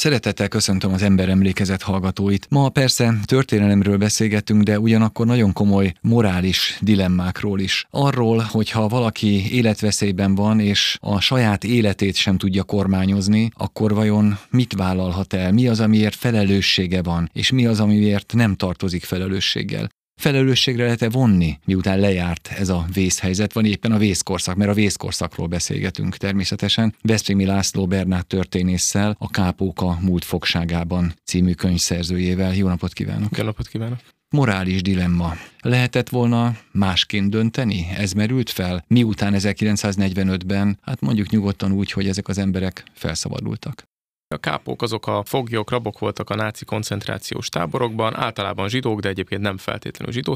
[0.00, 2.46] Szeretettel köszöntöm az emberemlékezet hallgatóit.
[2.50, 7.86] Ma persze történelemről beszélgetünk, de ugyanakkor nagyon komoly morális dilemmákról is.
[7.90, 14.72] Arról, hogyha valaki életveszélyben van, és a saját életét sem tudja kormányozni, akkor vajon mit
[14.72, 15.52] vállalhat el?
[15.52, 19.88] Mi az, amiért felelőssége van, és mi az, amiért nem tartozik felelősséggel?
[20.20, 25.46] Felelősségre lehet-e vonni, miután lejárt ez a vészhelyzet, van éppen a vészkorszak, mert a vészkorszakról
[25.46, 26.94] beszélgetünk természetesen.
[27.02, 32.54] Veszprémi László Bernát történésszel, a Kápóka múlt fogságában című könyv szerzőjével.
[32.54, 33.36] Jó napot kívánok!
[33.36, 33.98] Jó napot kívánok!
[34.30, 35.32] Morális dilemma.
[35.60, 37.86] Lehetett volna másként dönteni?
[37.96, 43.89] Ez merült fel, miután 1945-ben, hát mondjuk nyugodtan úgy, hogy ezek az emberek felszabadultak.
[44.34, 49.40] A kápók azok a foglyok, rabok voltak a náci koncentrációs táborokban, általában zsidók, de egyébként
[49.40, 50.34] nem feltétlenül zsidó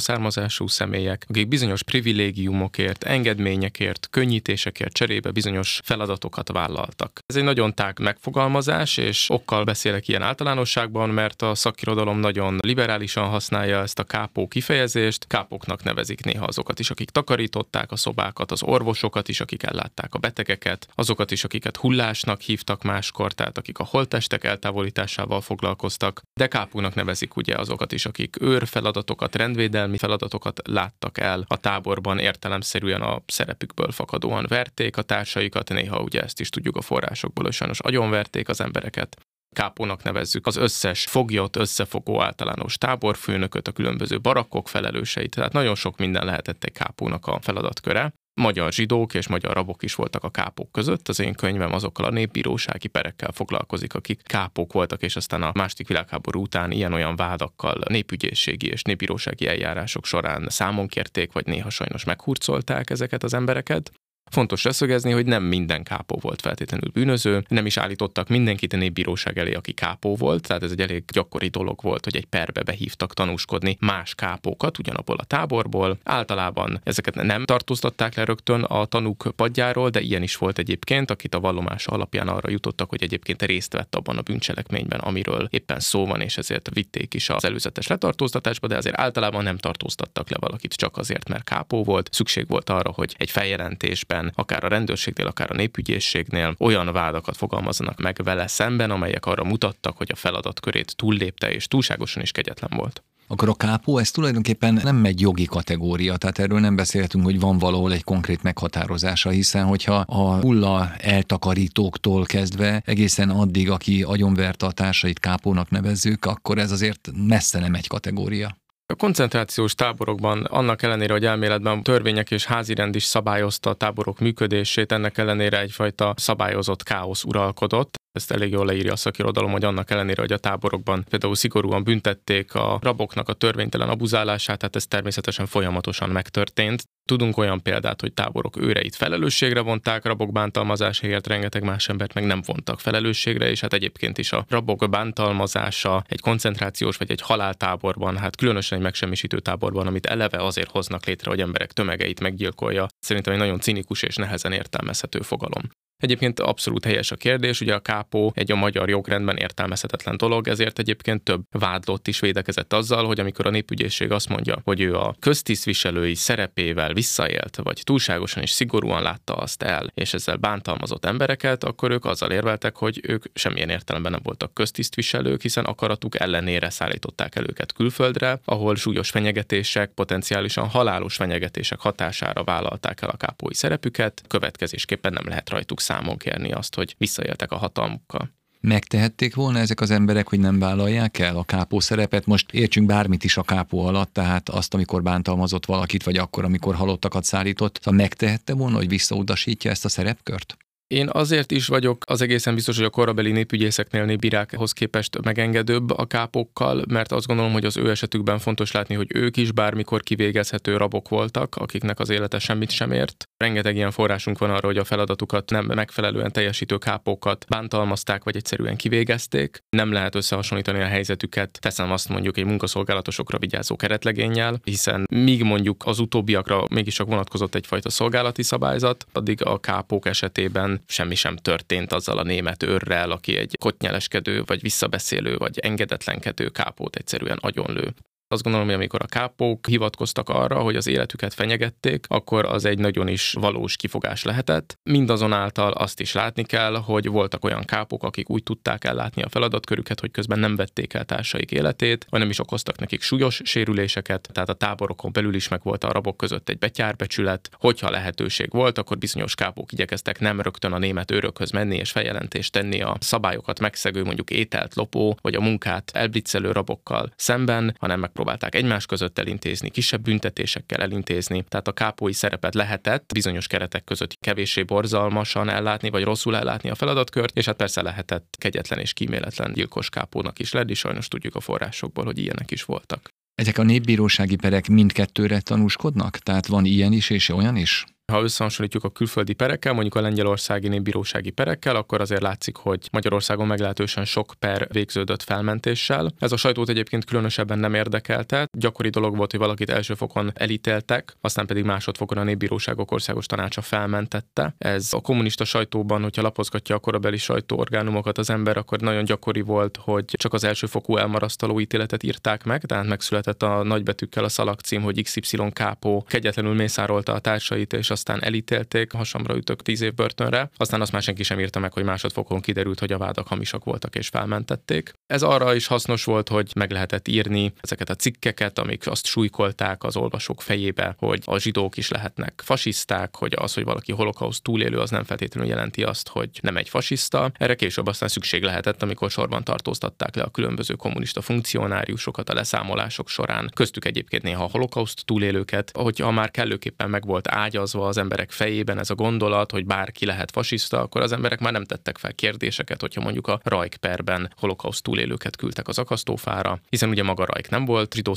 [0.67, 7.19] személyek, akik bizonyos privilégiumokért, engedményekért, könnyítésekért cserébe bizonyos feladatokat vállaltak.
[7.27, 13.29] Ez egy nagyon tág megfogalmazás, és okkal beszélek ilyen általánosságban, mert a szakirodalom nagyon liberálisan
[13.29, 15.27] használja ezt a kápó kifejezést.
[15.27, 20.19] Kápoknak nevezik néha azokat is, akik takarították a szobákat, az orvosokat is, akik ellátták a
[20.19, 26.47] betegeket, azokat is, akiket hullásnak hívtak máskor, tehát akik a a holttestek eltávolításával foglalkoztak, de
[26.47, 33.03] kápúnak nevezik ugye azokat is, akik őr feladatokat, rendvédelmi feladatokat láttak el a táborban, értelemszerűen
[33.03, 37.81] a szerepükből fakadóan verték a társaikat, néha ugye ezt is tudjuk a forrásokból, hogy sajnos
[37.81, 39.17] agyonverték az embereket.
[39.55, 45.97] Kápónak nevezzük az összes foglyot, összefogó általános táborfőnököt, a különböző barakkok felelőseit, tehát nagyon sok
[45.99, 50.73] minden lehetett egy kápónak a feladatköre magyar zsidók és magyar rabok is voltak a kápok
[50.73, 51.09] között.
[51.09, 55.89] Az én könyvem azokkal a népbírósági perekkel foglalkozik, akik kápok voltak, és aztán a második
[55.89, 62.91] világháború után ilyen-olyan vádakkal népügyészségi és népbírósági eljárások során számon kérték, vagy néha sajnos meghurcolták
[62.91, 63.93] ezeket az embereket.
[64.31, 69.39] Fontos leszögezni, hogy nem minden kápó volt feltétlenül bűnöző, nem is állítottak mindenkit a népbíróság
[69.39, 73.15] elé, aki kápó volt, tehát ez egy elég gyakori dolog volt, hogy egy perbe behívtak
[73.15, 75.99] tanúskodni más kápókat ugyanabból a táborból.
[76.03, 81.35] Általában ezeket nem tartóztatták le rögtön a tanúk padjáról, de ilyen is volt egyébként, akit
[81.35, 86.07] a vallomása alapján arra jutottak, hogy egyébként részt vett abban a bűncselekményben, amiről éppen szó
[86.07, 90.75] van, és ezért vitték is az előzetes letartóztatásba, de azért általában nem tartóztattak le valakit
[90.75, 92.09] csak azért, mert kápó volt.
[92.13, 97.37] Szükség volt arra, hogy egy feljelentésben esetben, akár a rendőrségnél, akár a népügyészségnél olyan vádakat
[97.37, 102.71] fogalmazzanak meg vele szemben, amelyek arra mutattak, hogy a feladatkörét túllépte és túlságosan is kegyetlen
[102.77, 103.03] volt.
[103.27, 107.59] Akkor a kápó, ez tulajdonképpen nem egy jogi kategória, tehát erről nem beszélhetünk, hogy van
[107.59, 114.73] valahol egy konkrét meghatározása, hiszen hogyha a hulla eltakarítóktól kezdve egészen addig, aki agyonverte a
[114.73, 118.57] társait kápónak nevezzük, akkor ez azért messze nem egy kategória.
[118.87, 124.93] A koncentrációs táborokban annak ellenére, hogy elméletben törvények és házirend is szabályozta a táborok működését,
[124.93, 127.95] ennek ellenére egyfajta szabályozott káosz uralkodott.
[128.13, 132.55] Ezt elég jól leírja a szakirodalom, hogy annak ellenére, hogy a táborokban például szigorúan büntették
[132.55, 136.83] a raboknak a törvénytelen abuzálását, tehát ez természetesen folyamatosan megtörtént.
[137.09, 142.43] Tudunk olyan példát, hogy táborok őreit felelősségre vonták, rabok bántalmazásáért rengeteg más embert meg nem
[142.47, 148.37] vontak felelősségre, és hát egyébként is a rabok bántalmazása egy koncentrációs vagy egy haláltáborban, hát
[148.37, 153.39] különösen egy megsemmisítő táborban, amit eleve azért hoznak létre, hogy emberek tömegeit meggyilkolja, szerintem egy
[153.39, 155.63] nagyon cinikus és nehezen értelmezhető fogalom.
[155.97, 160.79] Egyébként abszolút helyes a kérdés, ugye a kápó egy a magyar jogrendben értelmezhetetlen dolog, ezért
[160.79, 165.15] egyébként több vádlott is védekezett azzal, hogy amikor a népügyészség azt mondja, hogy ő a
[165.19, 171.91] köztisztviselői szerepével visszaélt, vagy túlságosan is szigorúan látta azt el, és ezzel bántalmazott embereket, akkor
[171.91, 177.45] ők azzal érveltek, hogy ők semmilyen értelemben nem voltak köztisztviselők, hiszen akaratuk ellenére szállították el
[177.45, 185.13] őket külföldre, ahol súlyos fenyegetések, potenciálisan halálos fenyegetések hatására vállalták el a kápói szerepüket, következésképpen
[185.13, 188.31] nem lehet rajtuk számon kérni azt, hogy visszaéltek a hatalmukkal.
[188.67, 192.27] Megtehették volna ezek az emberek, hogy nem vállalják el a kápó szerepet?
[192.27, 196.75] Most értsünk bármit is a kápó alatt, tehát azt, amikor bántalmazott valakit, vagy akkor, amikor
[196.75, 200.57] halottakat szállított, szóval megtehette volna, hogy visszautasítja ezt a szerepkört?
[200.87, 206.07] Én azért is vagyok az egészen biztos, hogy a korabeli népügyészeknél népbírákhoz képest megengedőbb a
[206.07, 210.77] kápokkal, mert azt gondolom, hogy az ő esetükben fontos látni, hogy ők is bármikor kivégezhető
[210.77, 213.25] rabok voltak, akiknek az élete semmit sem ért.
[213.37, 218.77] Rengeteg ilyen forrásunk van arra, hogy a feladatukat nem megfelelően teljesítő kápokat bántalmazták, vagy egyszerűen
[218.77, 219.59] kivégezték.
[219.77, 225.83] Nem lehet összehasonlítani a helyzetüket, teszem azt mondjuk egy munkaszolgálatosokra vigyázó keretlegényel, hiszen míg mondjuk
[225.87, 231.93] az utóbbiakra mégis csak vonatkozott egyfajta szolgálati szabályzat, addig a kápók esetében semmi sem történt
[231.93, 237.95] azzal a német őrrel, aki egy kotnyeleskedő, vagy visszabeszélő, vagy engedetlenkedő kápót egyszerűen agyonlő.
[238.29, 242.79] Azt gondolom, hogy amikor a kápók hivatkoztak arra, hogy az életüket fenyegették, akkor az egy
[242.79, 244.79] nagyon is valós kifogás lehetett.
[244.83, 250.01] Mindazonáltal azt is látni kell, hogy voltak olyan kápok, akik úgy tudták ellátni a feladatkörüket,
[250.01, 254.49] hogy közben nem vették el társaik életét, vagy nem is okoztak nekik súlyos sérüléseket, tehát
[254.49, 257.51] a táborokon belül is meg volt a rabok között egy betyárbecsület.
[257.53, 262.53] Hogyha lehetőség volt, akkor bizonyos kápok igyekeztek nem rögtön a német őrökhöz menni és feljelentést
[262.53, 268.23] tenni a szabályokat megszegő, mondjuk ételt lopó, vagy a munkát elblitzelő rabokkal szemben, hanem megpróbálták
[268.49, 271.45] egymás között elintézni, kisebb büntetésekkel elintézni.
[271.49, 276.75] Tehát a kápói szerepet lehetett bizonyos keretek között kevéssé borzalmasan ellátni, vagy rosszul ellátni a
[276.75, 281.41] feladatkört, és hát persze lehetett kegyetlen és kíméletlen gyilkos kápónak is lenni, sajnos tudjuk a
[281.41, 283.09] forrásokból, hogy ilyenek is voltak.
[283.35, 286.19] Ezek a népbírósági perek mindkettőre tanúskodnak?
[286.19, 287.85] Tehát van ilyen is és olyan is?
[288.13, 293.47] Ha összehasonlítjuk a külföldi perekkel, mondjuk a lengyelországi népbírósági perekkel, akkor azért látszik, hogy Magyarországon
[293.47, 296.13] meglehetősen sok per végződött felmentéssel.
[296.19, 298.49] Ez a sajtót egyébként különösebben nem érdekelte.
[298.59, 303.61] Gyakori dolog volt, hogy valakit első fokon elítéltek, aztán pedig másodfokon a népbíróságok országos tanácsa
[303.61, 304.55] felmentette.
[304.59, 309.79] Ez a kommunista sajtóban, hogyha lapozgatja a korabeli sajtóorgánumokat az ember, akkor nagyon gyakori volt,
[309.81, 315.03] hogy csak az elsőfokú elmarasztaló ítéletet írták meg, tehát megszületett a nagybetűkkel a szalagcím, hogy
[315.03, 320.81] XY kápó kegyetlenül mészárolta a társait, és aztán elítélték, hasamra ütök tíz év börtönre, aztán
[320.81, 324.09] azt már senki sem írta meg, hogy másodfokon kiderült, hogy a vádak hamisak voltak és
[324.09, 324.93] felmentették.
[325.07, 329.85] Ez arra is hasznos volt, hogy meg lehetett írni ezeket a cikkeket, amik azt súlykolták
[329.85, 334.79] az olvasók fejébe, hogy a zsidók is lehetnek fasiszták, hogy az, hogy valaki holokauszt túlélő,
[334.79, 337.33] az nem feltétlenül jelenti azt, hogy nem egy fasiszta.
[337.39, 343.09] Erre később aztán szükség lehetett, amikor sorban tartóztatták le a különböző kommunista funkcionáriusokat a leszámolások
[343.09, 348.31] során, köztük egyébként néha a holokauszt túlélőket, hogyha már kellőképpen meg volt ágyazva az emberek
[348.31, 352.15] fejében ez a gondolat, hogy bárki lehet fasiszta, akkor az emberek már nem tettek fel
[352.15, 357.65] kérdéseket, hogyha mondjuk a Rajkperben holokauszt túlélőket küldtek az akasztófára, hiszen ugye maga Rajk nem
[357.65, 358.15] volt zsidó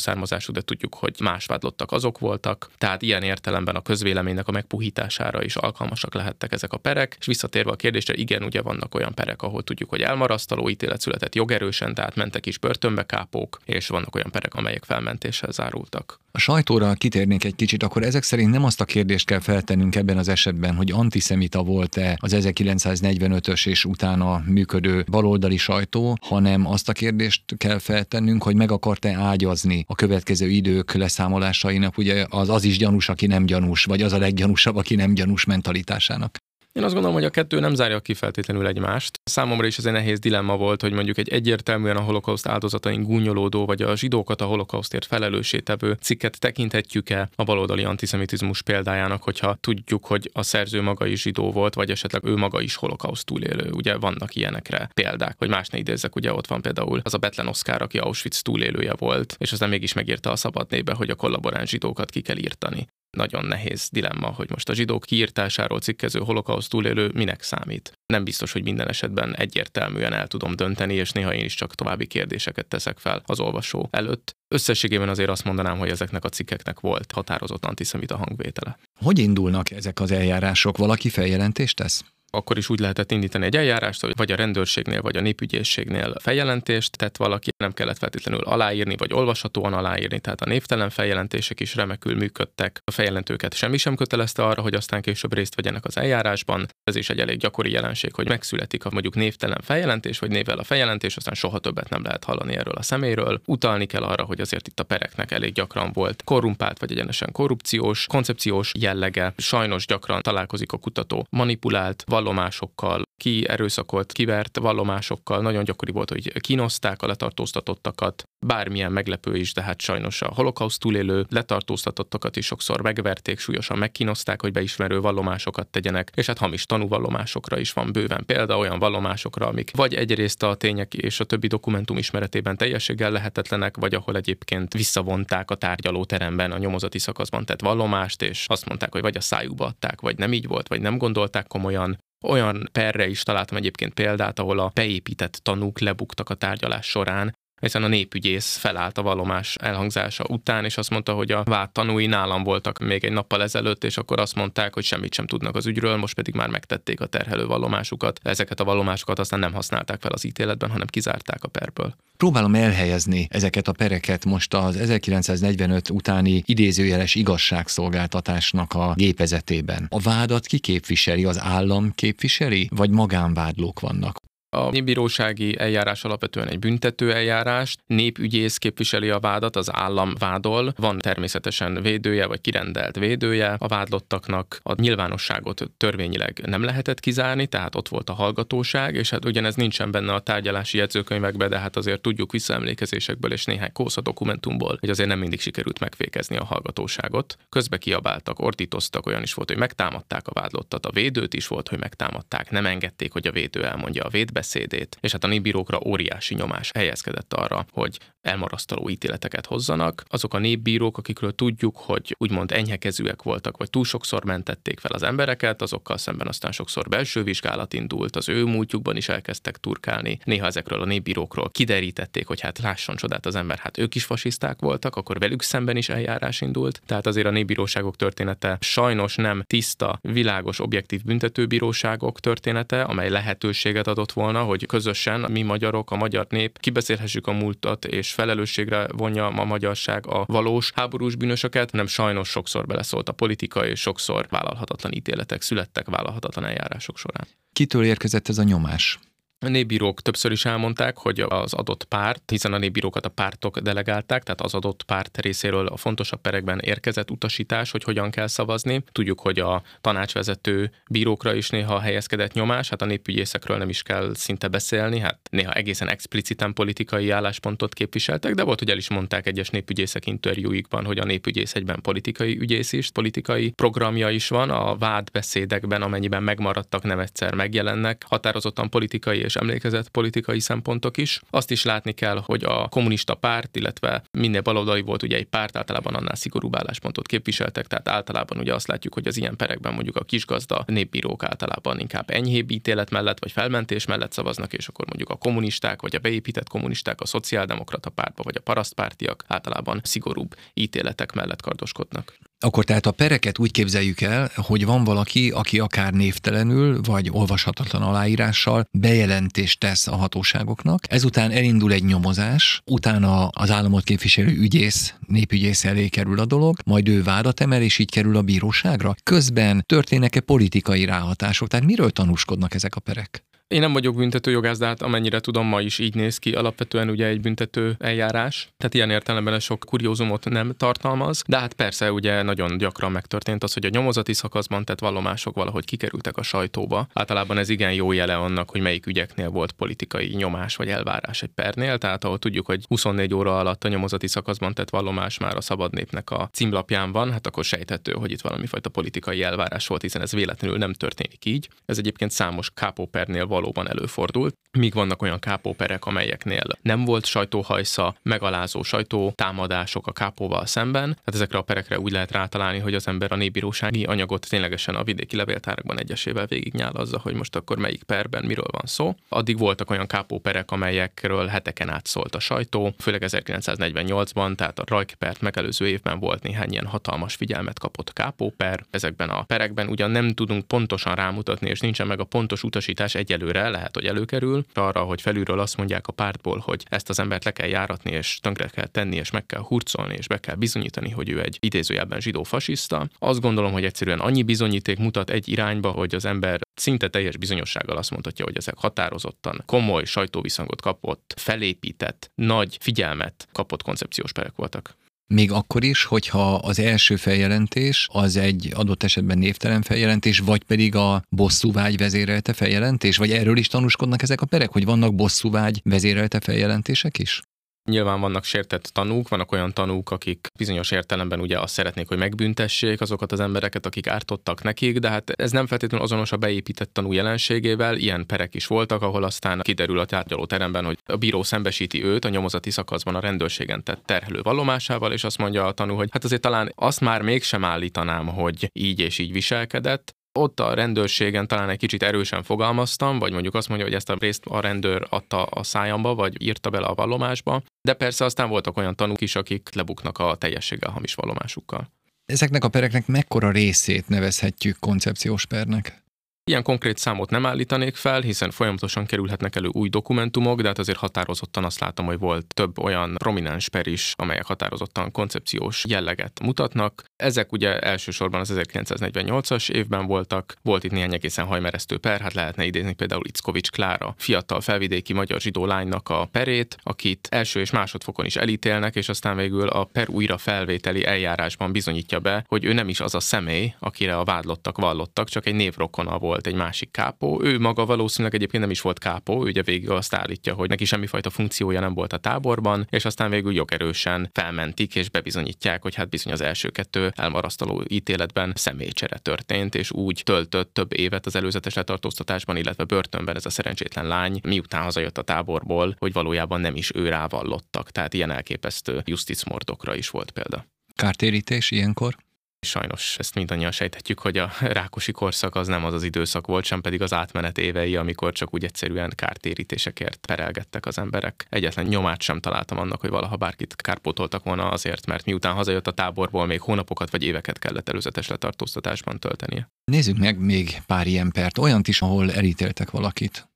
[0.52, 5.56] de tudjuk, hogy más vádlottak azok voltak, tehát ilyen értelemben a közvéleménynek a megpuhítására is
[5.56, 9.64] alkalmasak lehettek ezek a perek, és visszatérve a kérdésre, igen, ugye vannak olyan perek, ahol
[9.64, 14.54] tudjuk, hogy elmarasztaló ítélet született jogerősen, tehát mentek is börtönbe kápók, és vannak olyan perek,
[14.54, 16.20] amelyek felmentéssel zárultak.
[16.32, 20.18] A sajtóra kitérnék egy kicsit, akkor ezek szerint nem azt a kérdést kell feltennünk ebben
[20.18, 26.94] az esetben, hogy antiszemita volt-e az 1945-ös és utána működő baloldali sajtó, hanem azt a
[26.94, 32.78] kérdést kell feltennünk, hogy meg akart-e ágyazni a következő idők leszámolásainak, ugye az az is
[32.78, 36.38] gyanús, aki nem gyanús, vagy az a leggyanúsabb, aki nem gyanús mentalitásának.
[36.78, 39.20] Én azt gondolom, hogy a kettő nem zárja ki feltétlenül egymást.
[39.24, 43.66] Számomra is ez egy nehéz dilemma volt, hogy mondjuk egy egyértelműen a holokauszt áldozatain gúnyolódó,
[43.66, 50.06] vagy a zsidókat a holokausztért felelőssé tevő cikket tekinthetjük-e a baloldali antiszemitizmus példájának, hogyha tudjuk,
[50.06, 53.72] hogy a szerző maga is zsidó volt, vagy esetleg ő maga is holokauszt túlélő.
[53.72, 57.48] Ugye vannak ilyenekre példák, hogy más ne idézzek, ugye ott van például az a Betlen
[57.48, 61.70] Oszkár, aki Auschwitz túlélője volt, és aztán mégis megírta a szabad nébe, hogy a kollaboráns
[61.70, 67.12] zsidókat ki kell írtani nagyon nehéz dilemma, hogy most a zsidók kiírtásáról cikkező holokauszt túlélő
[67.14, 67.92] minek számít.
[68.06, 72.06] Nem biztos, hogy minden esetben egyértelműen el tudom dönteni, és néha én is csak további
[72.08, 74.36] kérdéseket teszek fel az olvasó előtt.
[74.48, 78.78] Összességében azért azt mondanám, hogy ezeknek a cikkeknek volt határozott antiszemita hangvétele.
[79.00, 80.78] Hogy indulnak ezek az eljárások?
[80.78, 82.04] Valaki feljelentést tesz?
[82.30, 86.98] Akkor is úgy lehetett indítani egy eljárást, hogy vagy a rendőrségnél, vagy a népügyészségnél feljelentést
[86.98, 92.16] tett valaki, nem kellett feltétlenül aláírni, vagy olvashatóan aláírni, tehát a névtelen feljelentések is remekül
[92.16, 92.82] működtek.
[92.86, 96.68] A feljelentőket semmi sem kötelezte arra, hogy aztán később részt vegyenek az eljárásban.
[96.84, 100.64] Ez is egy elég gyakori jelenség, hogy megszületik a mondjuk névtelen feljelentés, vagy névvel a
[100.64, 103.42] feljelentés, aztán soha többet nem lehet hallani erről a szeméről.
[103.46, 108.06] Utalni kell arra, hogy azért itt a pereknek elég gyakran volt korrumpált, vagy egyenesen korrupciós,
[108.08, 109.34] koncepciós jellege.
[109.38, 115.42] Sajnos gyakran találkozik a kutató manipulált, vallomásokkal, ki erőszakolt, kivert vallomásokkal.
[115.42, 120.80] Nagyon gyakori volt, hogy kínozták a letartóztatottakat, bármilyen meglepő is, de hát sajnos a holokauszt
[120.80, 127.60] túlélő letartóztatottakat is sokszor megverték, súlyosan megkínozták, hogy beismerő vallomásokat tegyenek, és hát hamis tanúvallomásokra
[127.60, 128.24] is van bőven.
[128.26, 133.78] Példa, olyan vallomásokra, amik vagy egyrészt a tények és a többi dokumentum ismeretében teljességgel lehetetlenek,
[133.78, 138.92] vagy ahol egyébként visszavonták a tárgyaló teremben a nyomozati szakaszban tett vallomást, és azt mondták,
[138.92, 143.08] hogy vagy a szájukba adták, vagy nem így volt, vagy nem gondolták komolyan, olyan perre
[143.08, 148.58] is találtam egyébként példát, ahol a beépített tanúk lebuktak a tárgyalás során, hiszen a népügyész
[148.58, 153.04] felállt a vallomás elhangzása után, és azt mondta, hogy a vád tanúi nálam voltak még
[153.04, 156.36] egy nappal ezelőtt, és akkor azt mondták, hogy semmit sem tudnak az ügyről, most pedig
[156.36, 158.20] már megtették a terhelő vallomásukat.
[158.24, 161.96] Ezeket a vallomásokat aztán nem használták fel az ítéletben, hanem kizárták a perből.
[162.18, 169.88] Próbálom elhelyezni ezeket a pereket most az 1945 utáni idézőjeles igazságszolgáltatásnak a gépezetében.
[169.90, 174.20] A vádat ki képviseli, az állam képviseli, vagy magánvádlók vannak?
[174.50, 181.00] A bírósági eljárás alapvetően egy büntető eljárás, népügyész képviseli a vádat, az állam vádol, van
[181.00, 183.56] természetesen védője vagy kirendelt védője.
[183.58, 189.26] A vádlottaknak, a nyilvánosságot törvényileg nem lehetett kizárni, tehát ott volt a hallgatóság, és hát
[189.26, 194.78] ugyanez nincsen benne a tárgyalási jegyzőkönyvekbe, de hát azért tudjuk visszaemlékezésekből és néhány kósza dokumentumból,
[194.80, 197.38] hogy azért nem mindig sikerült megfékezni a hallgatóságot.
[197.50, 201.80] Közbe kiabáltak, ordítoztak, olyan is volt, hogy megtámadták a vádlottat, a védőt is volt, hogy
[201.80, 206.36] megtámadták, nem engedték, hogy a védő elmondja a védbe beszédét, és hát a népbírókra óriási
[206.36, 210.04] nyomás helyezkedett arra, hogy elmarasztaló ítéleteket hozzanak.
[210.08, 215.04] Azok a népbírók, akikről tudjuk, hogy úgymond enyhekezőek voltak, vagy túl sokszor mentették fel az
[215.04, 220.20] embereket, azokkal szemben aztán sokszor belső vizsgálat indult, az ő múltjukban is elkezdtek turkálni.
[220.24, 224.60] Néha ezekről a népbírókról kiderítették, hogy hát lásson csodát az ember, hát ők is fasiszták
[224.60, 226.82] voltak, akkor velük szemben is eljárás indult.
[226.86, 234.12] Tehát azért a népbíróságok története sajnos nem tiszta, világos, objektív büntetőbíróságok története, amely lehetőséget adott
[234.12, 239.26] volna volna, hogy közösen mi magyarok, a magyar nép kibeszélhessük a múltat, és felelősségre vonja
[239.26, 244.92] a magyarság a valós háborús bűnösöket, nem sajnos sokszor beleszólt a politika, és sokszor vállalhatatlan
[244.92, 247.28] ítéletek születtek vállalhatatlan eljárások során.
[247.54, 249.00] Kitől érkezett ez a nyomás?
[249.40, 254.24] A népbírók többször is elmondták, hogy az adott párt, hiszen a népbírókat a pártok delegálták,
[254.24, 258.84] tehát az adott párt részéről a fontosabb perekben érkezett utasítás, hogy hogyan kell szavazni.
[258.92, 264.12] Tudjuk, hogy a tanácsvezető bírókra is néha helyezkedett nyomás, hát a népügyészekről nem is kell
[264.14, 269.28] szinte beszélni, hát néha egészen expliciten politikai álláspontot képviseltek, de volt, hogy el is mondták
[269.28, 274.76] egyes népügyészek interjúikban, hogy a népügyész egyben politikai ügyész is, politikai programja is van, a
[274.76, 281.22] vádbeszédekben, amennyiben megmaradtak, nem egyszer megjelennek, határozottan politikai és emlékezett politikai szempontok is.
[281.30, 285.58] Azt is látni kell, hogy a kommunista párt, illetve minél baloldali volt ugye egy párt,
[285.58, 289.96] általában annál szigorúbb álláspontot képviseltek, tehát általában ugye azt látjuk, hogy az ilyen perekben mondjuk
[289.96, 295.10] a kisgazda népbírók általában inkább enyhébb ítélet mellett vagy felmentés mellett szavaznak, és akkor mondjuk
[295.10, 301.12] a kommunisták vagy a beépített kommunisták, a szociáldemokrata pártba vagy a parasztpártiak általában szigorúbb ítéletek
[301.12, 302.18] mellett kardoskodnak.
[302.40, 307.82] Akkor tehát a pereket úgy képzeljük el, hogy van valaki, aki akár névtelenül vagy olvashatatlan
[307.82, 315.66] aláírással bejelentést tesz a hatóságoknak, ezután elindul egy nyomozás, utána az államot képviselő ügyész, népügyész
[315.66, 318.96] elé kerül a dolog, majd ő vádat emel, és így kerül a bíróságra.
[319.04, 321.48] Közben történnek-e politikai ráhatások?
[321.48, 323.26] Tehát miről tanúskodnak ezek a perek?
[323.48, 326.32] Én nem vagyok büntető jogász, de hát amennyire tudom, ma is így néz ki.
[326.32, 331.92] Alapvetően ugye egy büntető eljárás, tehát ilyen értelemben sok kuriózumot nem tartalmaz, de hát persze
[331.92, 336.88] ugye nagyon gyakran megtörtént az, hogy a nyomozati szakaszban tett vallomások valahogy kikerültek a sajtóba.
[336.94, 341.32] Általában ez igen jó jele annak, hogy melyik ügyeknél volt politikai nyomás vagy elvárás egy
[341.36, 345.42] pernél, tehát ahol tudjuk, hogy 24 óra alatt a nyomozati szakaszban tett vallomás már a
[345.42, 349.82] szabad népnek a címlapján van, hát akkor sejthető, hogy itt valami fajta politikai elvárás volt,
[349.82, 351.50] hiszen ez véletlenül nem történik így.
[351.66, 358.64] Ez egyébként számos kápópernél valóban előfordult, míg vannak olyan kápóperek, amelyeknél nem volt sajtóhajsza, megalázó
[358.64, 363.16] sajtótámadások a kápóval szemben, tehát ezekre a perekre úgy lehet rátalálni, hogy az ember a
[363.16, 368.66] népbírósági anyagot ténylegesen a vidéki levéltárakban egyesével végignyálazza, hogy most akkor melyik perben miről van
[368.66, 368.96] szó.
[369.10, 375.22] Addig voltak olyan kápóperek, amelyekről heteken át szólt a sajtó, főleg 1948-ban, tehát a Rajkpert
[375.22, 378.66] megelőző évben volt néhány ilyen hatalmas figyelmet kapott kápóper.
[378.70, 383.27] Ezekben a perekben ugyan nem tudunk pontosan rámutatni, és nincsen meg a pontos utasítás egyelőre
[383.28, 387.24] előre, lehet, hogy előkerül, arra, hogy felülről azt mondják a pártból, hogy ezt az embert
[387.24, 390.90] le kell járatni, és tönkre kell tenni, és meg kell hurcolni, és be kell bizonyítani,
[390.90, 392.90] hogy ő egy idézőjelben zsidó fasiszta.
[393.00, 397.78] Azt gondolom, hogy egyszerűen annyi bizonyíték mutat egy irányba, hogy az ember szinte teljes bizonyossággal
[397.78, 404.76] azt mondhatja, hogy ezek határozottan komoly sajtóviszongot kapott, felépített, nagy figyelmet kapott koncepciós perek voltak.
[405.14, 410.76] Még akkor is, hogyha az első feljelentés az egy adott esetben névtelen feljelentés, vagy pedig
[410.76, 416.20] a bosszúvágy vezérelte feljelentés, vagy erről is tanúskodnak ezek a perek, hogy vannak bosszúvágy vezérelte
[416.20, 417.22] feljelentések is?
[417.72, 422.82] Nyilván vannak sértett tanúk, vannak olyan tanúk, akik bizonyos értelemben ugye azt szeretnék, hogy megbüntessék
[422.82, 426.92] azokat az embereket, akik ártottak nekik, de hát ez nem feltétlenül azonos a beépített tanú
[426.92, 427.76] jelenségével.
[427.76, 432.06] Ilyen perek is voltak, ahol aztán kiderül a tárgyaló teremben, hogy a bíró szembesíti őt
[432.06, 436.04] a nyomozati szakaszban a rendőrségen tett terhelő vallomásával, és azt mondja a tanú, hogy hát
[436.04, 441.50] azért talán azt már mégsem állítanám, hogy így és így viselkedett, ott a rendőrségen talán
[441.50, 445.24] egy kicsit erősen fogalmaztam, vagy mondjuk azt mondja, hogy ezt a részt a rendőr adta
[445.24, 449.50] a szájamba, vagy írta bele a vallomásba, de persze aztán voltak olyan tanúk is, akik
[449.54, 451.72] lebuknak a teljességgel hamis vallomásukkal.
[452.06, 455.86] Ezeknek a pereknek mekkora részét nevezhetjük koncepciós pernek?
[456.28, 460.78] Ilyen konkrét számot nem állítanék fel, hiszen folyamatosan kerülhetnek elő új dokumentumok, de hát azért
[460.78, 466.84] határozottan azt látom, hogy volt több olyan prominens per is, amelyek határozottan koncepciós jelleget mutatnak.
[466.96, 472.46] Ezek ugye elsősorban az 1948-as évben voltak, volt itt néhány egészen hajmeresztő per, hát lehetne
[472.46, 478.06] idézni például Ickovics Klára, fiatal felvidéki magyar zsidó lánynak a perét, akit első és másodfokon
[478.06, 482.70] is elítélnek, és aztán végül a per újra felvételi eljárásban bizonyítja be, hogy ő nem
[482.70, 487.22] is az a személy, akire a vádlottak vallottak, csak egy névrokona volt egy másik kápó.
[487.24, 490.66] Ő maga valószínűleg egyébként nem is volt kápó, ő ugye végig azt állítja, hogy neki
[490.66, 495.90] semmifajta funkciója nem volt a táborban, és aztán végül jogerősen felmentik és bebizonyítják, hogy hát
[495.90, 501.54] bizony az első kettő elmarasztaló ítéletben személycsere történt, és úgy töltött több évet az előzetes
[501.54, 506.72] letartóztatásban, illetve börtönben ez a szerencsétlen lány, miután hazajött a táborból, hogy valójában nem is
[506.76, 507.72] ő rávallottak.
[507.72, 510.46] Tehát ilyen elképesztő justicmordokra is volt példa.
[510.76, 511.96] Kártérítés ilyenkor?
[512.40, 516.62] Sajnos ezt mindannyian sejthetjük, hogy a rákosi korszak az nem az az időszak volt, sem
[516.62, 521.28] pedig az átmenet évei, amikor csak úgy egyszerűen kártérítésekért perelgettek az emberek.
[521.30, 525.72] Egyetlen nyomát sem találtam annak, hogy valaha bárkit kárpótoltak volna azért, mert miután hazajött a
[525.72, 529.50] táborból, még hónapokat vagy éveket kellett előzetes letartóztatásban töltenie.
[529.64, 533.28] Nézzük meg még pár ilyen pert, olyant is, ahol elítéltek valakit.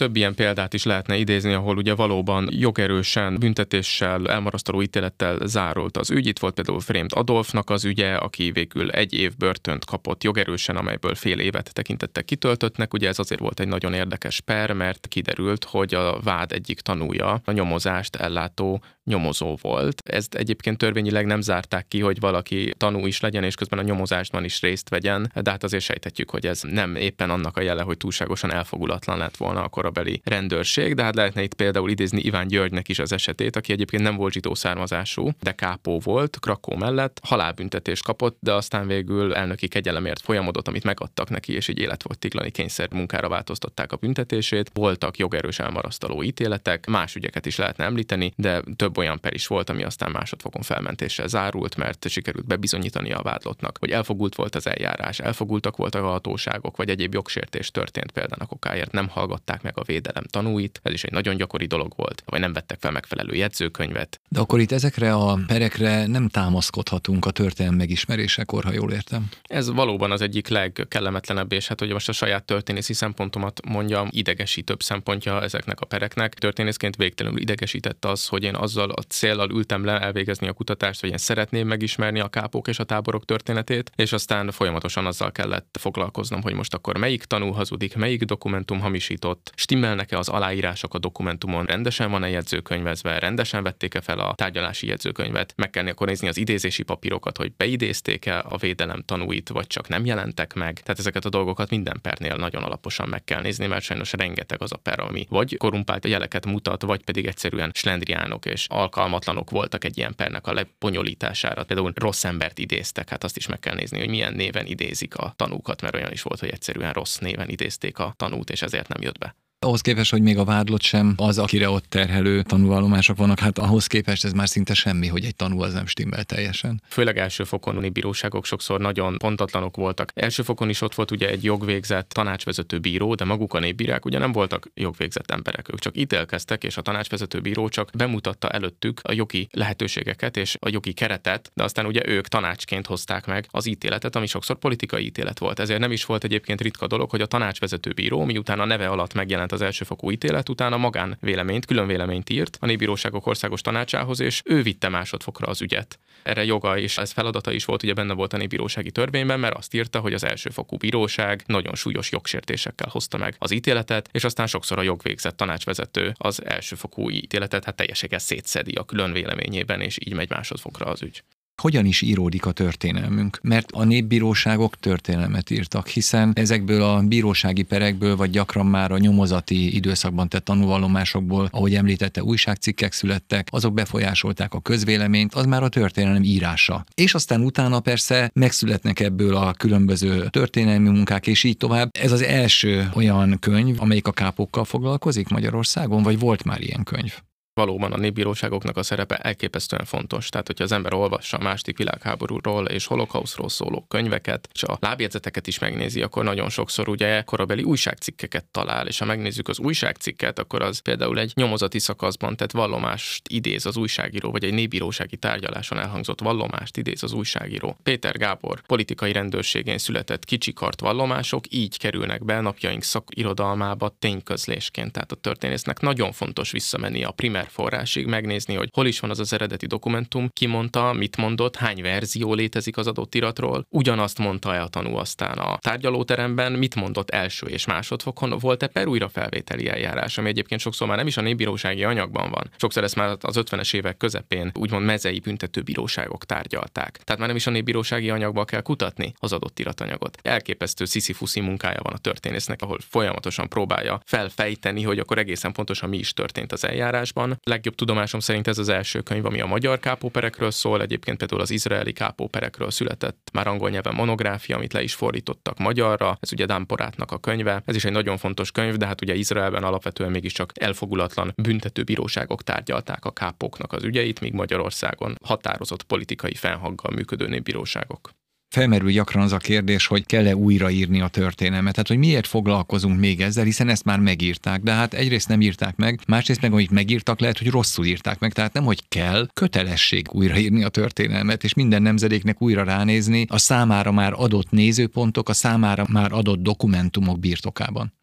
[0.00, 6.10] Több ilyen példát is lehetne idézni, ahol ugye valóban jogerősen, büntetéssel, elmarasztaló ítélettel zárult az
[6.10, 6.26] ügy.
[6.26, 11.14] Itt volt például Frémt Adolfnak az ügye, aki végül egy év börtönt kapott jogerősen, amelyből
[11.14, 12.94] fél évet tekintettek kitöltöttnek.
[12.94, 17.40] Ugye ez azért volt egy nagyon érdekes per, mert kiderült, hogy a vád egyik tanúja
[17.44, 20.02] a nyomozást ellátó nyomozó volt.
[20.04, 24.44] Ezt egyébként törvényileg nem zárták ki, hogy valaki tanú is legyen, és közben a nyomozásban
[24.44, 27.96] is részt vegyen, de hát azért sejthetjük, hogy ez nem éppen annak a jele, hogy
[27.96, 32.88] túlságosan elfogulatlan lett volna a korabeli rendőrség, de hát lehetne itt például idézni Iván Györgynek
[32.88, 38.04] is az esetét, aki egyébként nem volt zsidó származású, de kápó volt, Krakó mellett, halálbüntetést
[38.04, 42.50] kapott, de aztán végül elnöki kegyelemért folyamodott, amit megadtak neki, és így élet volt tiglani
[42.50, 44.70] kényszer munkára változtatták a büntetését.
[44.74, 49.70] Voltak jogerős elmarasztaló ítéletek, más ügyeket is lehetne említeni, de több olyan per is volt,
[49.70, 55.18] ami aztán másodfokon felmentéssel zárult, mert sikerült bebizonyítani a vádlottnak, hogy elfogult volt az eljárás,
[55.18, 60.24] elfogultak voltak a hatóságok, vagy egyéb jogsértés történt például okáért, nem hallgatták meg a védelem
[60.24, 64.20] tanúit, ez is egy nagyon gyakori dolog volt, vagy nem vettek fel megfelelő jegyzőkönyvet.
[64.28, 69.28] De akkor itt ezekre a perekre nem támaszkodhatunk a történelem megismerésekor, ha jól értem.
[69.42, 74.82] Ez valóban az egyik legkellemetlenebb, és hát hogy most a saját történészi szempontomat mondjam, idegesítőbb
[74.82, 76.34] szempontja ezeknek a pereknek.
[76.34, 81.00] Történészként végtelenül idegesített az, hogy én azzal azzal a céllal ültem le elvégezni a kutatást,
[81.00, 85.76] hogy én szeretném megismerni a kápok és a táborok történetét, és aztán folyamatosan azzal kellett
[85.80, 91.64] foglalkoznom, hogy most akkor melyik tanú hazudik, melyik dokumentum hamisított, stimmelnek-e az aláírások a dokumentumon,
[91.64, 96.82] rendesen van-e jegyzőkönyvezve, rendesen vették-e fel a tárgyalási jegyzőkönyvet, meg kell akkor nézni az idézési
[96.82, 100.80] papírokat, hogy beidézték-e a védelem tanúit, vagy csak nem jelentek meg.
[100.80, 104.72] Tehát ezeket a dolgokat minden pernél nagyon alaposan meg kell nézni, mert sajnos rengeteg az
[104.72, 109.98] a per, ami vagy korumpált jeleket mutat, vagy pedig egyszerűen slendriánok és alkalmatlanok voltak egy
[109.98, 111.64] ilyen pernek a lebonyolítására.
[111.64, 115.32] Például rossz embert idéztek, hát azt is meg kell nézni, hogy milyen néven idézik a
[115.36, 119.02] tanúkat, mert olyan is volt, hogy egyszerűen rossz néven idézték a tanút, és ezért nem
[119.02, 119.34] jött be.
[119.66, 123.86] Ahhoz képest, hogy még a vádlott sem az, akire ott terhelő tanúvallomások vannak, hát ahhoz
[123.86, 126.82] képest ez már szinte semmi, hogy egy tanú az nem stimmel teljesen.
[126.88, 130.12] Főleg elsőfokoni bíróságok sokszor nagyon pontatlanok voltak.
[130.14, 134.32] Elsőfokon is ott volt ugye egy jogvégzett tanácsvezető bíró, de maguk a népbírák ugye nem
[134.32, 139.48] voltak jogvégzett emberek, ők csak ítélkeztek, és a tanácsvezető bíró csak bemutatta előttük a jogi
[139.52, 144.26] lehetőségeket és a jogi keretet, de aztán ugye ők tanácsként hozták meg az ítéletet, ami
[144.26, 145.58] sokszor politikai ítélet volt.
[145.58, 149.14] Ezért nem is volt egyébként ritka dolog, hogy a tanácsvezető bíró, miután a neve alatt
[149.14, 154.20] megjelent megjelent az elsőfokú ítélet, utána magán véleményt, külön véleményt írt a Népbíróságok Országos Tanácsához,
[154.20, 155.98] és ő vitte másodfokra az ügyet.
[156.22, 159.74] Erre joga és ez feladata is volt, ugye benne volt a Népbírósági törvényben, mert azt
[159.74, 164.78] írta, hogy az elsőfokú bíróság nagyon súlyos jogsértésekkel hozta meg az ítéletet, és aztán sokszor
[164.78, 170.30] a jogvégzett tanácsvezető az elsőfokú ítéletet hát teljeséggel szétszedi a külön véleményében, és így megy
[170.30, 171.22] másodfokra az ügy
[171.60, 173.38] hogyan is íródik a történelmünk.
[173.42, 179.74] Mert a népbíróságok történelmet írtak, hiszen ezekből a bírósági perekből, vagy gyakran már a nyomozati
[179.74, 186.22] időszakban tett tanúvallomásokból, ahogy említette, újságcikkek születtek, azok befolyásolták a közvéleményt, az már a történelem
[186.22, 186.84] írása.
[186.94, 191.90] És aztán utána persze megszületnek ebből a különböző történelmi munkák, és így tovább.
[191.98, 197.12] Ez az első olyan könyv, amelyik a kápokkal foglalkozik Magyarországon, vagy volt már ilyen könyv?
[197.60, 200.28] Valóban a népbíróságoknak a szerepe elképesztően fontos.
[200.28, 205.46] Tehát, hogyha az ember olvassa a második világháborúról és holokauszról szóló könyveket, és a lábjegyzeteket
[205.46, 210.62] is megnézi, akkor nagyon sokszor ugye korabeli újságcikkeket talál, és ha megnézzük az újságcikket, akkor
[210.62, 216.20] az például egy nyomozati szakaszban tett vallomást idéz az újságíró, vagy egy népbírósági tárgyaláson elhangzott
[216.20, 217.76] vallomást idéz az újságíró.
[217.82, 224.92] Péter Gábor politikai rendőrségén született kicsikart vallomások így kerülnek be napjaink szakirodalmába tényközlésként.
[224.92, 229.18] Tehát a történésznek nagyon fontos visszamenni a primer forrásig, megnézni, hogy hol is van az
[229.18, 234.62] az eredeti dokumentum, ki mondta, mit mondott, hány verzió létezik az adott iratról, ugyanazt mondta-e
[234.62, 240.28] a tanú aztán a tárgyalóteremben, mit mondott első és másodfokon, volt-e per újrafelvételi eljárás, ami
[240.28, 242.50] egyébként sokszor már nem is a népbírósági anyagban van.
[242.56, 247.00] Sokszor ezt már az 50-es évek közepén úgymond mezei büntetőbíróságok tárgyalták.
[247.04, 250.18] Tehát már nem is a népbírósági anyagba kell kutatni az adott iratanyagot.
[250.22, 255.98] Elképesztő sziszifuszi munkája van a történésznek, ahol folyamatosan próbálja felfejteni, hogy akkor egészen pontosan mi
[255.98, 257.29] is történt az eljárásban.
[257.42, 261.50] Legjobb tudomásom szerint ez az első könyv, ami a magyar kápóperekről szól, egyébként például az
[261.50, 266.16] izraeli kápóperekről született már angol nyelven monográfia, amit le is fordítottak magyarra.
[266.20, 267.62] Ez ugye Dámporátnak a könyve.
[267.64, 273.04] Ez is egy nagyon fontos könyv, de hát ugye Izraelben alapvetően mégiscsak elfogulatlan büntetőbíróságok tárgyalták
[273.04, 278.10] a kápóknak az ügyeit, míg Magyarországon határozott politikai fennhaggal működő népbíróságok.
[278.54, 283.20] Felmerül gyakran az a kérdés, hogy kell-e újraírni a történelmet, tehát hogy miért foglalkozunk még
[283.20, 287.20] ezzel, hiszen ezt már megírták, de hát egyrészt nem írták meg, másrészt meg, amit megírtak,
[287.20, 291.82] lehet, hogy rosszul írták meg, tehát nem, hogy kell, kötelesség újraírni a történelmet, és minden
[291.82, 297.99] nemzedéknek újra ránézni a számára már adott nézőpontok, a számára már adott dokumentumok birtokában.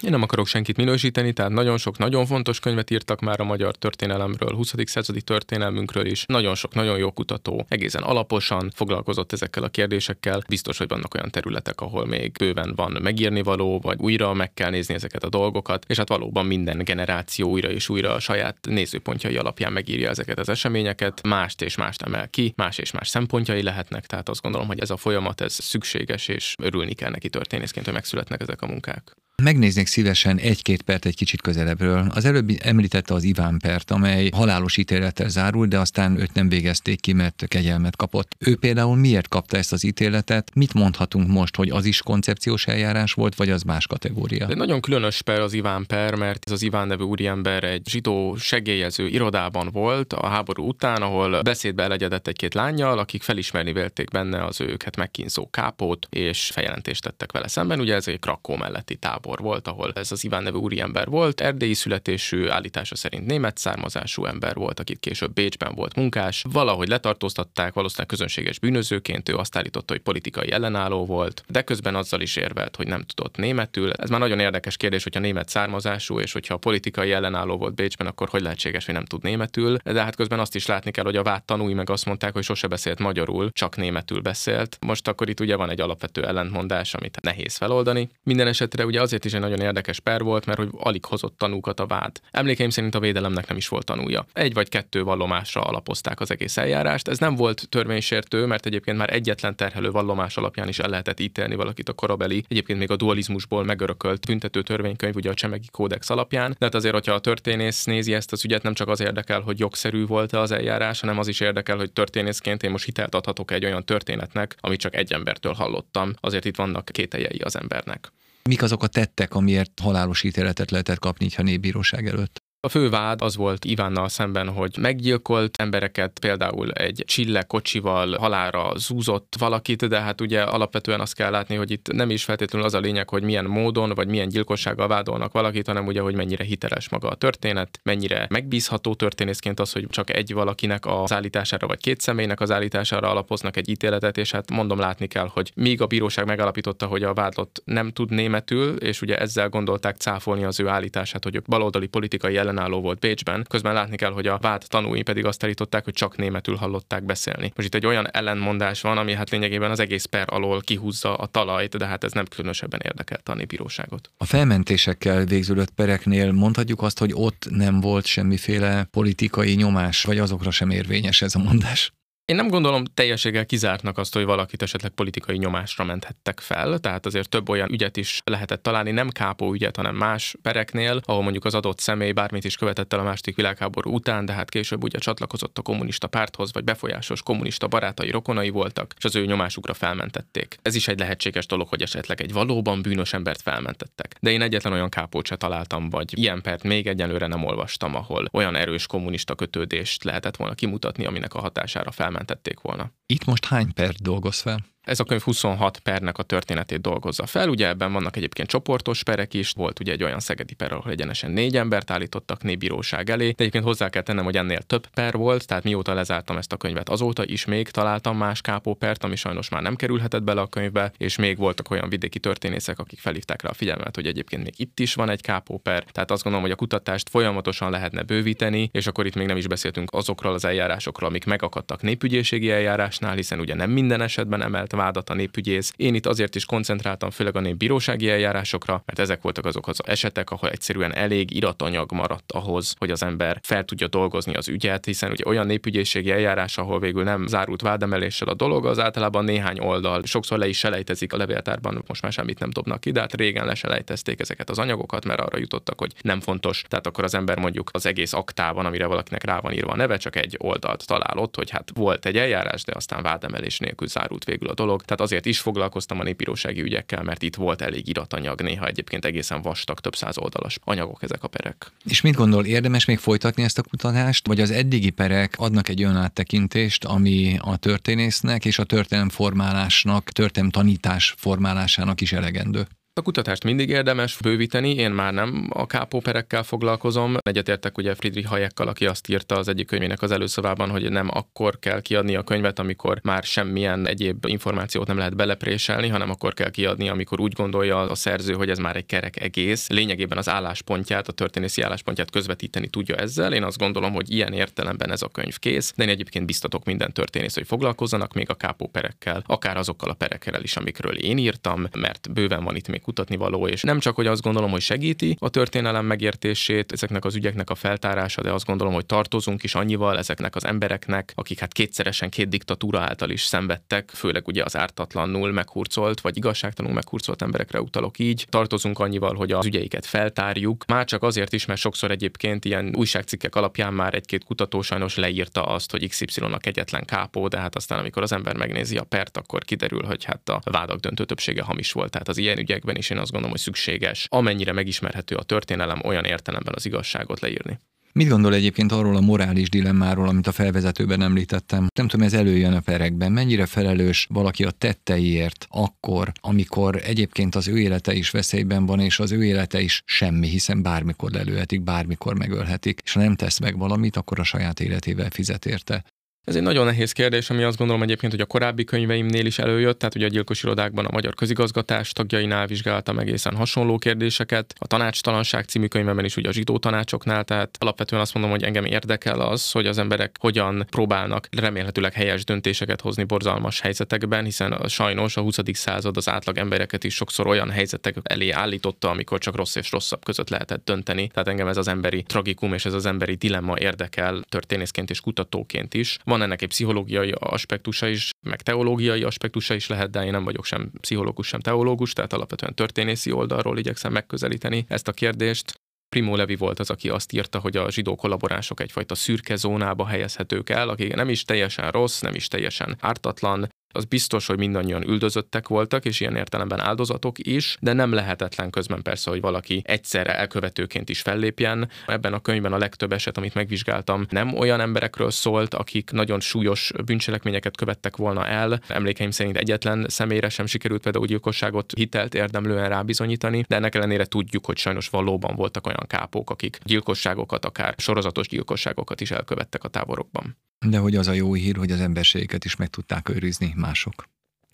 [0.00, 3.76] Én nem akarok senkit minősíteni, tehát nagyon sok nagyon fontos könyvet írtak már a magyar
[3.76, 4.72] történelemről, 20.
[4.84, 6.24] századi történelmünkről is.
[6.26, 10.42] Nagyon sok nagyon jó kutató egészen alaposan foglalkozott ezekkel a kérdésekkel.
[10.48, 14.70] Biztos, hogy vannak olyan területek, ahol még bőven van megírni való, vagy újra meg kell
[14.70, 19.36] nézni ezeket a dolgokat, és hát valóban minden generáció újra és újra a saját nézőpontjai
[19.36, 24.06] alapján megírja ezeket az eseményeket, mást és mást emel ki, más és más szempontjai lehetnek,
[24.06, 27.94] tehát azt gondolom, hogy ez a folyamat ez szükséges, és örülni kell neki történészként, hogy
[27.94, 29.16] megszületnek ezek a munkák.
[29.42, 32.06] Megnéznék szívesen egy-két pert egy kicsit közelebbről.
[32.14, 37.00] Az előbb említette az Iván pert, amely halálos ítélettel zárult, de aztán őt nem végezték
[37.00, 38.30] ki, mert kegyelmet kapott.
[38.38, 40.50] Ő például miért kapta ezt az ítéletet?
[40.54, 44.46] Mit mondhatunk most, hogy az is koncepciós eljárás volt, vagy az más kategória?
[44.46, 48.36] De nagyon különös per az Iván per, mert ez az Iván nevű úriember egy zsidó
[48.36, 54.44] segélyező irodában volt a háború után, ahol beszédbe elegyedett egy-két lányjal, akik felismerni vélték benne
[54.44, 57.80] az őket megkínzó kápót, és feljelentést tettek vele szemben.
[57.80, 61.40] Ugye ez egy Krakó melletti tábor tábor volt, ahol ez az Iván nevű úriember volt,
[61.40, 66.44] erdélyi születésű, állítása szerint német származású ember volt, akit később Bécsben volt munkás.
[66.52, 72.20] Valahogy letartóztatták, valószínűleg közönséges bűnözőként, ő azt állította, hogy politikai ellenálló volt, de közben azzal
[72.20, 73.92] is érvelt, hogy nem tudott németül.
[73.92, 78.28] Ez már nagyon érdekes kérdés, hogyha német származású, és hogyha politikai ellenálló volt Bécsben, akkor
[78.28, 79.76] hogy lehetséges, hogy nem tud németül.
[79.76, 82.44] De hát közben azt is látni kell, hogy a vád tanúi meg azt mondták, hogy
[82.44, 84.78] sose beszélt magyarul, csak németül beszélt.
[84.86, 88.08] Most akkor itt ugye van egy alapvető ellentmondás, amit nehéz feloldani.
[88.22, 91.38] Minden esetre ugye azért azért is egy nagyon érdekes per volt, mert hogy alig hozott
[91.38, 92.20] tanúkat a vád.
[92.30, 94.26] Emlékeim szerint a védelemnek nem is volt tanúja.
[94.32, 97.08] Egy vagy kettő vallomásra alapozták az egész eljárást.
[97.08, 101.54] Ez nem volt törvénysértő, mert egyébként már egyetlen terhelő vallomás alapján is el lehetett ítélni
[101.54, 106.50] valakit a korabeli, egyébként még a dualizmusból megörökölt büntető törvénykönyv, ugye a Csemegi Kódex alapján.
[106.50, 109.58] De hát azért, hogyha a történész nézi ezt az ügyet, nem csak az érdekel, hogy
[109.58, 113.64] jogszerű volt-e az eljárás, hanem az is érdekel, hogy történészként én most hitelt adhatok egy
[113.64, 116.12] olyan történetnek, amit csak egy embertől hallottam.
[116.20, 118.12] Azért itt vannak kételjei az embernek.
[118.48, 122.47] Mik azok a tettek, amiért halálos ítéletet lehetett kapni, ha népbíróság előtt?
[122.60, 128.72] A fő vád az volt Ivánnal szemben, hogy meggyilkolt embereket, például egy csille kocsival halára
[128.76, 132.74] zúzott valakit, de hát ugye alapvetően azt kell látni, hogy itt nem is feltétlenül az
[132.74, 136.88] a lényeg, hogy milyen módon vagy milyen gyilkossággal vádolnak valakit, hanem ugye, hogy mennyire hiteles
[136.88, 142.00] maga a történet, mennyire megbízható történészként az, hogy csak egy valakinek az állítására vagy két
[142.00, 146.26] személynek az állítására alapoznak egy ítéletet, és hát mondom látni kell, hogy míg a bíróság
[146.26, 151.24] megalapította, hogy a vádlott nem tud németül, és ugye ezzel gondolták cáfolni az ő állítását,
[151.24, 153.46] hogy baloldali politikai ellenálló volt Bécsben.
[153.48, 157.52] Közben látni kell, hogy a vád tanúi pedig azt állították, hogy csak németül hallották beszélni.
[157.54, 161.26] Most itt egy olyan ellenmondás van, ami hát lényegében az egész per alól kihúzza a
[161.26, 164.10] talajt, de hát ez nem különösebben érdekelte a népbíróságot.
[164.16, 170.50] A felmentésekkel végződött pereknél mondhatjuk azt, hogy ott nem volt semmiféle politikai nyomás, vagy azokra
[170.50, 171.92] sem érvényes ez a mondás.
[172.28, 177.28] Én nem gondolom teljességgel kizártnak azt, hogy valakit esetleg politikai nyomásra menthettek fel, tehát azért
[177.28, 181.54] több olyan ügyet is lehetett találni, nem kápó ügyet, hanem más pereknél, ahol mondjuk az
[181.54, 185.58] adott személy bármit is követett el a második világháború után, de hát később ugye csatlakozott
[185.58, 190.58] a kommunista párthoz, vagy befolyásos kommunista barátai, rokonai voltak, és az ő nyomásukra felmentették.
[190.62, 194.16] Ez is egy lehetséges dolog, hogy esetleg egy valóban bűnös embert felmentettek.
[194.20, 198.28] De én egyetlen olyan kápót se találtam, vagy ilyen pert még egyelőre nem olvastam, ahol
[198.32, 202.92] olyan erős kommunista kötődést lehetett volna kimutatni, aminek a hatására felmentettek felmentették volna.
[203.06, 204.64] Itt most hány per dolgoz fel?
[204.88, 207.48] Ez a könyv 26 pernek a történetét dolgozza fel.
[207.48, 211.30] Ugye ebben vannak egyébként csoportos perek is, volt ugye egy olyan szegedi per, ahol egyenesen
[211.30, 215.46] négy embert állítottak népbíróság elé, de egyébként hozzá kell tennem, hogy ennél több per volt,
[215.46, 219.62] tehát mióta lezártam ezt a könyvet, azóta is még találtam más kápópert, ami sajnos már
[219.62, 223.54] nem kerülhetett bele a könyvbe, és még voltak olyan vidéki történészek, akik felhívták rá a
[223.54, 225.84] figyelmet, hogy egyébként még itt is van egy kápóper.
[225.84, 229.46] Tehát azt gondolom, hogy a kutatást folyamatosan lehetne bővíteni, és akkor itt még nem is
[229.46, 235.10] beszéltünk azokról az eljárásokról, amik megakadtak népügyészségi eljárásnál, hiszen ugye nem minden esetben emelt vádat
[235.10, 235.72] a népügyész.
[235.76, 240.30] Én itt azért is koncentráltam főleg a népbírósági eljárásokra, mert ezek voltak azok az esetek,
[240.30, 245.10] ahol egyszerűen elég iratanyag maradt ahhoz, hogy az ember fel tudja dolgozni az ügyet, hiszen
[245.10, 250.02] ugye olyan népügyészségi eljárás, ahol végül nem zárult vádemeléssel a dolog, az általában néhány oldal,
[250.04, 253.46] sokszor le is selejtezik a levéltárban, most már semmit nem dobnak ki, de hát régen
[253.46, 256.64] leselejtezték ezeket az anyagokat, mert arra jutottak, hogy nem fontos.
[256.68, 259.96] Tehát akkor az ember mondjuk az egész aktában, amire valakinek rá van írva a neve,
[259.96, 264.48] csak egy oldalt találott, hogy hát volt egy eljárás, de aztán vádemelés nélkül zárult végül
[264.48, 264.67] a dolog.
[264.76, 269.42] Tehát azért is foglalkoztam a népírósági ügyekkel, mert itt volt elég iratanyag, néha egyébként egészen
[269.42, 271.72] vastag, több száz oldalas anyagok ezek a perek.
[271.84, 275.84] És mit gondol, érdemes még folytatni ezt a kutatást, vagy az eddigi perek adnak egy
[275.84, 282.66] olyan áttekintést, ami a történésznek és a történelem formálásnak, történelem tanítás formálásának is elegendő?
[282.98, 287.16] A kutatást mindig érdemes bővíteni, én már nem a kápóperekkel foglalkozom.
[287.20, 291.58] Egyetértek ugye Friedrich Hayekkal, aki azt írta az egyik könyvének az előszavában, hogy nem akkor
[291.58, 296.50] kell kiadni a könyvet, amikor már semmilyen egyéb információt nem lehet belepréselni, hanem akkor kell
[296.50, 299.68] kiadni, amikor úgy gondolja a szerző, hogy ez már egy kerek egész.
[299.68, 303.32] Lényegében az álláspontját, a történészi álláspontját közvetíteni tudja ezzel.
[303.32, 306.92] Én azt gondolom, hogy ilyen értelemben ez a könyv kész, de én egyébként biztatok minden
[306.92, 312.12] történész, hogy foglalkozzanak még a kápóperekkel, akár azokkal a perekkel is, amikről én írtam, mert
[312.12, 315.28] bőven van itt még kutatni való, és nem csak, hogy azt gondolom, hogy segíti a
[315.28, 320.36] történelem megértését, ezeknek az ügyeknek a feltárása, de azt gondolom, hogy tartozunk is annyival ezeknek
[320.36, 326.00] az embereknek, akik hát kétszeresen két diktatúra által is szenvedtek, főleg ugye az ártatlanul meghurcolt,
[326.00, 328.26] vagy igazságtalanul meghurcolt emberekre utalok így.
[328.28, 333.34] Tartozunk annyival, hogy az ügyeiket feltárjuk, már csak azért is, mert sokszor egyébként ilyen újságcikkek
[333.34, 338.02] alapján már egy-két kutató sajnos leírta azt, hogy XY-nak egyetlen kápó, de hát aztán amikor
[338.02, 341.90] az ember megnézi a pert, akkor kiderül, hogy hát a vádak döntő többsége hamis volt.
[341.90, 346.04] Tehát az ilyen ügyekben is én azt gondolom, hogy szükséges, amennyire megismerhető a történelem, olyan
[346.04, 347.58] értelemben az igazságot leírni.
[347.92, 351.66] Mit gondol egyébként arról a morális dilemmáról, amit a felvezetőben említettem?
[351.74, 353.12] Nem tudom, ez előjön a perekben.
[353.12, 358.98] Mennyire felelős valaki a tetteiért akkor, amikor egyébként az ő élete is veszélyben van, és
[358.98, 363.58] az ő élete is semmi, hiszen bármikor lelőhetik, bármikor megölhetik, és ha nem tesz meg
[363.58, 365.84] valamit, akkor a saját életével fizet érte.
[366.28, 369.78] Ez egy nagyon nehéz kérdés, ami azt gondolom egyébként, hogy a korábbi könyveimnél is előjött,
[369.78, 375.44] tehát ugye a gyilkos irodákban a magyar közigazgatás tagjainál vizsgáltam egészen hasonló kérdéseket, a tanácstalanság
[375.44, 379.50] című könyvemben is ugye a zsidó tanácsoknál, tehát alapvetően azt mondom, hogy engem érdekel az,
[379.50, 385.38] hogy az emberek hogyan próbálnak remélhetőleg helyes döntéseket hozni borzalmas helyzetekben, hiszen sajnos a 20.
[385.52, 390.04] század az átlag embereket is sokszor olyan helyzetek elé állította, amikor csak rossz és rosszabb
[390.04, 391.08] között lehetett dönteni.
[391.08, 395.74] Tehát engem ez az emberi tragikum és ez az emberi dilemma érdekel történészként és kutatóként
[395.74, 395.98] is.
[396.04, 400.24] Van van ennek egy pszichológiai aspektusa is, meg teológiai aspektusa is lehet, de én nem
[400.24, 405.60] vagyok sem pszichológus, sem teológus, tehát alapvetően történészi oldalról igyekszem megközelíteni ezt a kérdést.
[405.88, 410.50] Primo Levi volt az, aki azt írta, hogy a zsidó kollaboránsok egyfajta szürke zónába helyezhetők
[410.50, 415.48] el, akik nem is teljesen rossz, nem is teljesen ártatlan, az biztos, hogy mindannyian üldözöttek
[415.48, 420.88] voltak, és ilyen értelemben áldozatok is, de nem lehetetlen közben persze, hogy valaki egyszerre elkövetőként
[420.88, 421.68] is fellépjen.
[421.86, 426.70] Ebben a könyvben a legtöbb eset, amit megvizsgáltam, nem olyan emberekről szólt, akik nagyon súlyos
[426.84, 428.60] bűncselekményeket követtek volna el.
[428.68, 434.46] Emlékeim szerint egyetlen személyre sem sikerült például gyilkosságot hitelt érdemlően rábizonyítani, de ennek ellenére tudjuk,
[434.46, 440.36] hogy sajnos valóban voltak olyan kápók, akik gyilkosságokat, akár sorozatos gyilkosságokat is elkövettek a táborokban.
[440.66, 444.04] De hogy az a jó hír, hogy az emberségeket is meg tudták őrizni mások.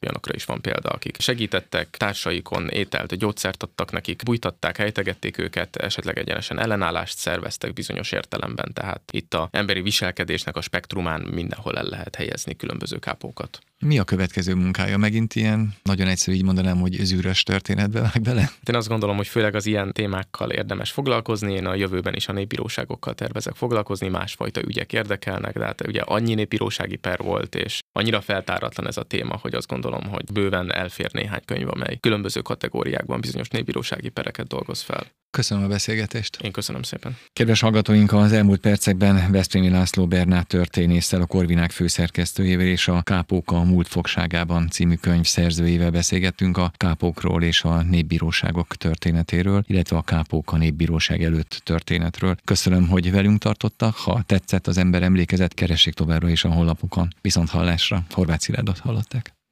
[0.02, 6.18] Olyanokra is van példa, akik segítettek társaikon, ételt, gyógyszert adtak nekik, bújtatták, helytegették őket, esetleg
[6.18, 8.72] egyenesen ellenállást szerveztek bizonyos értelemben.
[8.72, 13.58] Tehát itt a emberi viselkedésnek a spektrumán mindenhol el lehet helyezni különböző kápókat.
[13.78, 14.98] Mi a következő munkája?
[14.98, 18.50] Megint ilyen, nagyon egyszerű így mondanám, hogy zűrös történetbe vág bele?
[18.64, 21.52] Én azt gondolom, hogy főleg az ilyen témákkal érdemes foglalkozni.
[21.52, 26.34] Én a jövőben is a népbíróságokkal tervezek foglalkozni, másfajta ügyek érdekelnek, de hát ugye annyi
[26.34, 31.12] népbírósági per volt, és annyira feltáratlan ez a téma, hogy azt gondolom, hogy bőven elfér
[31.12, 35.06] néhány könyv, amely különböző kategóriákban bizonyos népbírósági pereket dolgoz fel.
[35.30, 36.36] Köszönöm a beszélgetést.
[36.42, 37.16] Én köszönöm szépen.
[37.32, 43.52] Kedves hallgatóink, az elmúlt percekben Veszprémi László Bernát történésszel, a Korvinák főszerkesztőjével és a Kápók
[43.52, 50.02] a múlt fogságában című könyv szerzőjével beszélgettünk a kápókról és a népbíróságok történetéről, illetve a
[50.02, 52.36] kápók a népbíróság előtt történetről.
[52.44, 53.94] Köszönöm, hogy velünk tartottak.
[53.94, 57.08] Ha tetszett az ember emlékezet, keressék továbbra is a honlapokon.
[57.20, 59.34] Viszont hallásra Horváth Szilárdot hallották.